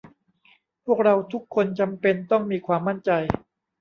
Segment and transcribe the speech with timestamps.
[0.85, 3.11] พวกเราทุกคนจำเป็นต้องมีความมั่นใจ